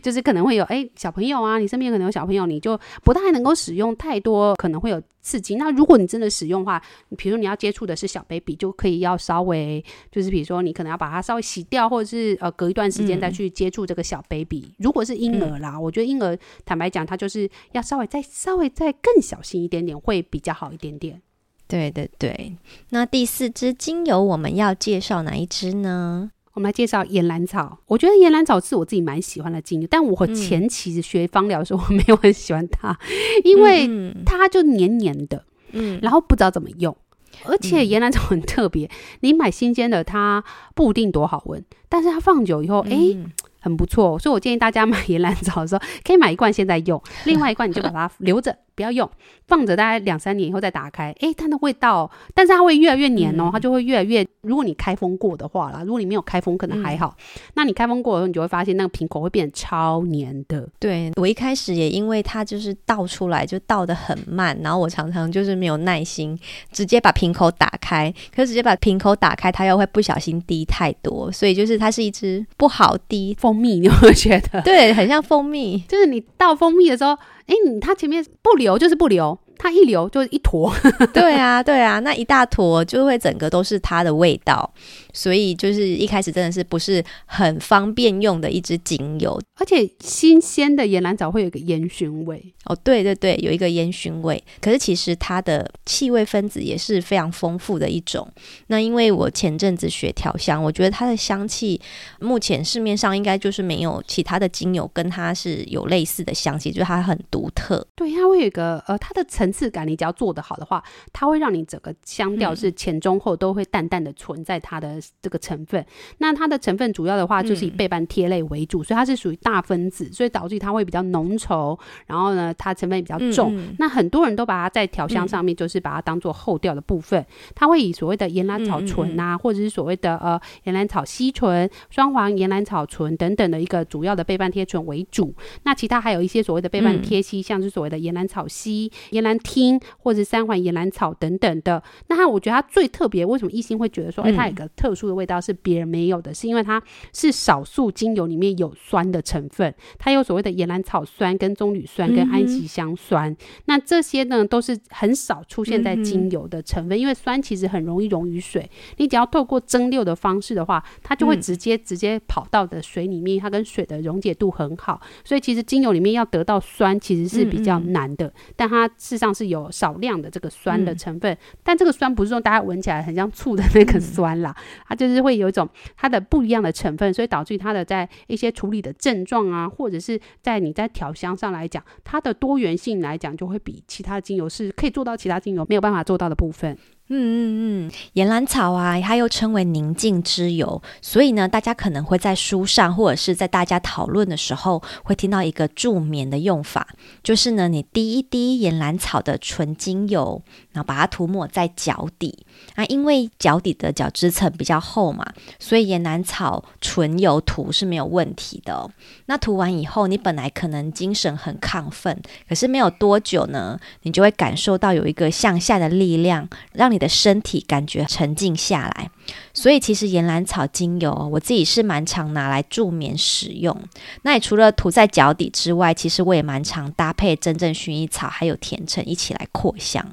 [0.04, 5.56] 就是可能会有哎小朋友啊，你身边可能有小朋友，你就不太能够使用太多，可能会有刺激。
[5.56, 6.82] 那如果你真的使用的话，
[7.18, 14.64] 比如说你要接触的是小 baby，就可以要稍微就是比如说你可能要把它稍微洗掉，或者是呃隔一段时间再去接触这个小 baby。
[14.68, 21.20] 嗯、如果是婴儿啦，我觉得婴儿坦白讲，他就是要稍微再稍微再更小心一点点，会比较好一点点。
[21.68, 22.56] 对对对，
[22.92, 26.32] 那第四支精油我们要介绍哪一支呢？
[26.58, 27.78] 我们来介绍岩兰草。
[27.86, 32.98] 我觉得岩兰草是我自己蛮喜欢的精油，但我前期学芳疗的时候，我没有很喜欢它，
[33.44, 33.88] 因为
[34.26, 36.98] 它就黏黏的，嗯，然后不知道怎么用，
[37.46, 38.90] 而且岩兰草很特别，
[39.20, 40.44] 你买新鲜的它
[40.74, 43.18] 不一定多好闻，但是它放久以后，哎、欸。
[43.60, 49.10] 很不错，所以我建议大家买 岩兰草的时候，可以买一罐现在用，另外一罐你就把它留着，不要用，
[49.48, 54.26] 放着大概两三年以后再打开，诶，它的味道，但是它会越来越黏哦，它就会越来越。
[54.42, 57.16] 如果你开封过的话啦，如果你没有开封，可能还好。
[57.18, 60.70] 嗯、那你开封过的时候，你就会发现那个瓶口会变得超黏的。
[60.80, 66.38] 对，我一开始也因为它就是倒出来就倒的很慢，然后我常常就是没有耐心，
[66.72, 73.36] 直接把瓶口打开，可是直接把瓶口打开，它又会不小心滴太多，所以就是它是一支不好滴。
[73.40, 75.80] 蜂蜜，你会觉得对，很像蜂蜜。
[75.88, 80.74] 就是你倒蜂蜜的时候，哎，你他前面不留就是不留，它一流就是一坨。
[81.14, 84.74] 对啊，对啊，那一大坨就会整个都是它的味道。
[85.14, 94.42] 所以就是一开始真的是不是很方便用的一支精油，而且新鲜的岩兰草会有一个烟熏味哦，对对对，有一个烟熏味。
[94.62, 98.32] 可是其实它的气味分子也是非常丰富的一种。
[98.68, 101.82] 那因为我前阵子学调香，我觉得它的香气
[102.20, 107.84] 目前市面上应该就是没有其他的精油跟它是有类似的香气，就是它很独特。
[107.96, 114.98] 对，它会有一个呃，它的层次感，你只要做得好的话，它会让你整个香调是前中后都会淡淡的存在它的。
[115.22, 115.86] 这个成分，
[116.20, 123.56] 那它的成分主要的话就是以倍半萜类为主，嗯、所以它是属于大分子，所以导致它会比较浓稠，然后呢，它成分也比较重。
[123.58, 135.34] 嗯、那很多人都把它在调香上面，就是把它当做后调的部分，嗯、它会以所谓的岩兰草醇啊，嗯、或者是所谓的呃岩兰草烯醇、双黄岩兰草醇等等的一个主要的倍半萜醇为主。
[135.64, 141.82] 那其他还有一些所谓的倍半萜烯，嗯、像是所谓的岩兰草烯、岩兰烃或者三环岩兰草等等的。
[142.08, 146.82] 那它我觉得它最特别，为什么一心会觉得说，哎、欸，它有个特殊的味道是别人没有的，是因为它
[147.14, 153.32] 是少数精油里面有酸的成分，它有所谓的岩兰草酸、跟棕榈酸、跟安息香酸。
[153.32, 168.32] 嗯、那这些呢都是很少出现在精油的成分，嗯、因为酸其实很容易溶于水，你只要透过蒸馏的方式的话，它就会直接、嗯、直接跑到的水里面，它跟水的溶解度很好，所以其实精油里面要得到酸其实是比较难的。
[168.56, 186.78] 但它事实上是有少量的这个酸的成分，嗯、但这个酸不是说大家闻起来很像醋的那个酸啦，嗯、它就是会有一种它的不一样的成分，所以导致于它的在一些处理的症状啊，或者是在你在调香上来讲，它的多元性来讲就会比其他精油是可以做到其他精油没有办法做到的部分。
[187.10, 196.90] 嗯嗯嗯，岩兰草啊，它又称为宁静之油，所以呢，大家可能会在书上或者是在大家讨论的时候，会听到一个助眠的用法，
[197.24, 200.44] 就是呢，你滴一滴岩兰草的纯精油，
[200.74, 202.46] 然后把它涂抹在脚底
[202.76, 205.26] 啊，因为脚底的角质层比较厚嘛，
[205.58, 208.90] 所以岩兰草纯油涂是没有问题的。
[209.28, 216.98] 那涂完以后，你本来可能精神很亢奋，可是没有多久呢，你就会感受到有一个向下的力量，让你。
[216.98, 219.12] 的身体感觉沉静下来，
[219.54, 223.80] 所以其实岩兰草精油我自己是蛮常拿来助眠使用。
[224.24, 230.04] 那也除了涂在脚底之外，其实我也蛮常搭配真正薰衣草还有甜橙一起来扩香。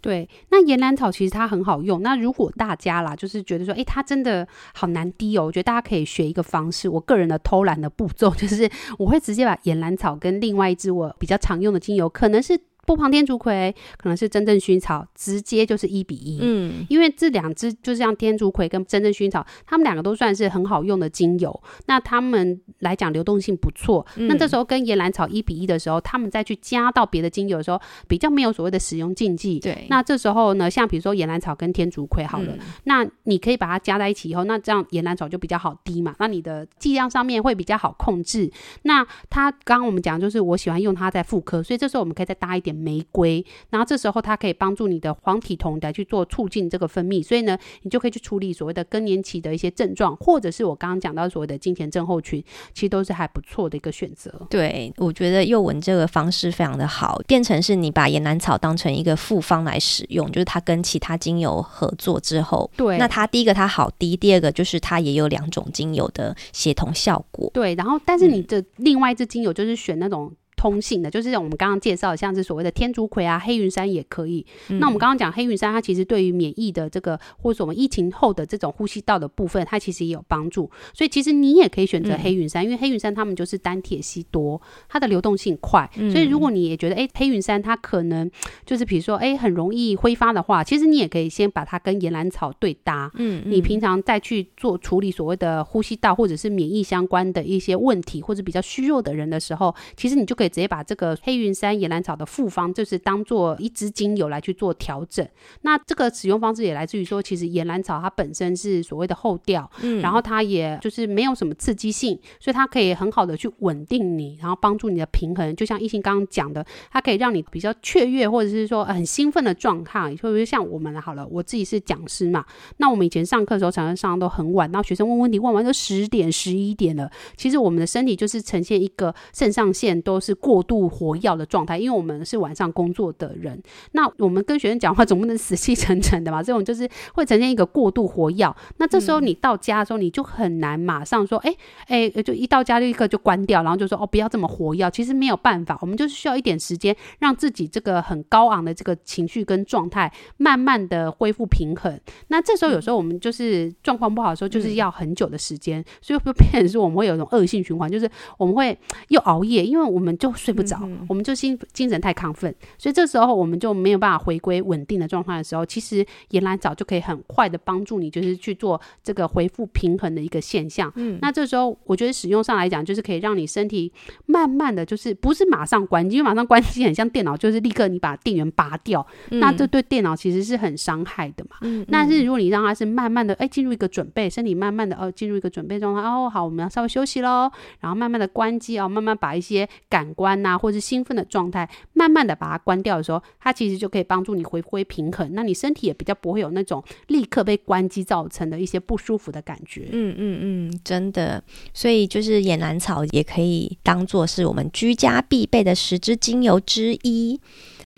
[0.00, 2.02] 对，那岩兰草其实它很好用。
[2.02, 6.88] 那如果大家啦，就是觉得说，哎，它真的好难滴哦，我觉得大家可以学一个方式。
[6.88, 12.58] 我个人的偷懒的步骤 就是，我会直接把岩兰草跟另外一支我比较常用的精油，可能是。
[12.88, 16.38] 波旁天竺葵可能是真正薰衣草，直接就是一比一。
[16.40, 21.62] 嗯，因为这两支就像天竺葵跟真正薰衣草，它们两个都算是很好用的精油。
[21.84, 24.06] 那它们来讲流动性不错。
[24.16, 27.78] 嗯、那这时候跟岩兰草一比一的时候，他们再去加到别的精油的时候，
[28.08, 29.60] 比较没有所谓的使用禁忌。
[29.60, 29.86] 对。
[29.90, 36.14] 那这时候呢，像比如说岩兰草跟天竺葵好了，嗯、那你可以把它加在一起以后，那这样岩兰草就比较好滴嘛。
[36.18, 38.50] 那你的剂量上面会比较好控制。
[38.84, 42.77] 那它刚刚我们讲就是我喜欢用它在妇科，所以这时候我们可以再搭一点。
[42.78, 54.32] 玫瑰，然后这时候它可以帮助你的黄体酮来去做促进这个分泌，所以呢，你就可以去处理所谓的更年期的一些症状，或者是我刚刚讲到所谓的金钱症候群，其实都是还不错的一个选择。
[54.48, 67.50] 对，我觉得幼文这个方式非常的好，变成是你把岩兰草当成一个复方来使用，就是它跟其他精油合作之后，对，那它第一个它好滴，第二个就是它也有两种精油的协同效果。
[67.52, 70.32] 对，然后但是你的另外一支精油就是选那种。
[70.58, 74.44] 通性的，就是像我们刚刚介绍的，像是所谓的天竺葵啊、黑云杉也可以。
[74.68, 80.68] 嗯、那我们刚刚讲黑云杉，它其实对于免疫的这个，或者我们疫情后的这种呼吸道的部分，它其实也有帮助。
[80.92, 85.88] 所以其实你也可以选择黑云杉，嗯、因为黑云杉它们就是单铁烯多，它的流动性快。
[85.96, 88.28] 嗯、所以如果你也觉得，哎、欸，黑云杉它可能
[88.66, 93.10] 就是比如说，哎、欸，很容易挥发的话，其实你也可以先把它跟岩兰草对搭。
[93.14, 105.26] 嗯，你平常再去做处理所谓的呼吸道或者是免疫相关的一些问题，或者比较虚弱的人的时候，其实你就可以直接把这个黑云山岩兰草的复方，就是当做一支精油来去做调整。
[105.62, 115.54] 那这个使用方式也来自于说，其实岩兰草它本身是所谓的后调，嗯，然后它也就是没有什么刺激性，所以它可以很好的去稳定你，然后帮助你的平衡。
[115.56, 120.14] 就像异性刚刚讲的，它可以让你比较雀跃或者是说很兴奋的状态。
[120.16, 122.44] 特别像我们好了，我自己是讲师嘛，
[122.78, 127.10] 那我们以前上课的时候常常上的都很晚，然后学生问问题问完都十点十一点了。
[127.36, 130.88] 其实我们的身体就是呈现一个肾上腺都是过度。
[130.88, 133.62] 活跃的状态，因为我们是晚上工作的人，
[133.92, 138.52] 那我们跟学生讲话总不能死气沉沉的嘛，这种就是会呈现一个过度活跃。
[138.78, 141.50] 那这时候你到家的时候，你就很难马上说，哎、
[141.88, 144.90] 欸、哎、欸，就一到家就立刻就关掉，然后就说哦，不要这么活跃。
[144.90, 152.00] 其实没有办法，我们就是需要一点时间，让自己这个很高昂的这个情绪跟状态慢慢的恢复平衡。
[152.28, 158.76] 那这时候有时候我们就是状况不好的时候，就是要很久的时间，所以会变成说我们会有一种恶性循环，就是我们会
[159.08, 160.62] 又熬夜，因为我们就睡不。
[160.82, 170.92] 嗯、我们就心精神太亢奋，所以这时候我们就没有办法回归稳定的状况的时候，其实岩兰藻就可以很快的帮助你，就是去做这个恢复平衡的一个现象。
[170.96, 173.90] 嗯，那这时候我觉得使用上来讲，就是可以让你身体
[174.26, 181.56] 慢慢的就是不是马上关机，因为马上关机很像电脑，就是立刻你把电源拔掉，嗯、那这对电脑其实是很伤害的嘛。
[181.62, 187.50] 嗯，但是如果你让它是慢慢的哎进入一个准备，身体慢慢的哦进入一个准备状态，哦好，我们要稍微休息喽，
[187.80, 190.58] 然后慢慢的关机哦，慢慢把一些感关呐、啊。
[190.58, 195.30] 或是兴奋的状态，慢慢的把它关掉的时候，它其实就可以帮助你回归平衡。
[195.34, 199.86] 那你身体也比较不会有那种立刻被关机造成的一些不舒服的感觉。
[199.92, 201.40] 嗯嗯嗯，真的。
[201.72, 207.40] 所以就是岩兰草也可以当做是我们居家必备的十支精油之一。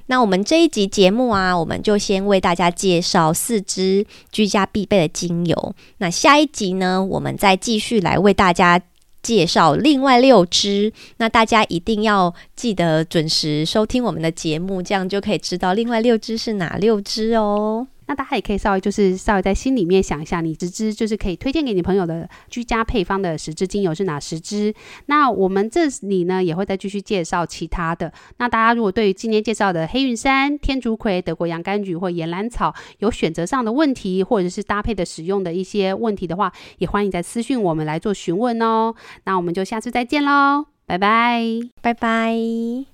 [0.07, 5.75] 那我们这一集节目啊，我们就先为大家介绍四支居家必备的精油。
[5.99, 8.83] 那下一集呢，我们再继续来为大家。
[9.23, 17.87] 介绍另外六只，那大家一定要记得准时收听我们的节目，这样就可以知道另外六只是哪六只哦。
[18.11, 24.75] 那大家也可以稍微就是稍微在心里面想一下，你十支就是可以推荐给你朋友的居家配方的十支精油是哪十支？
[25.07, 28.13] 那我们这里呢也会再继续介绍其他的。
[28.39, 38.93] 那大家如果对于今天介绍的黑云杉、天竺葵、德国洋甘菊或岩兰草有选择上的问题，或者是搭配的使用的一些问题的话，也欢迎在私讯我们来做询问哦。
[39.23, 41.41] 那我们就下次再见喽，拜拜，
[41.81, 42.91] 拜拜。